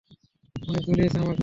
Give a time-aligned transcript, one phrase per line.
[0.55, 1.39] অনেক জ্বলিয়েছ আমাকে।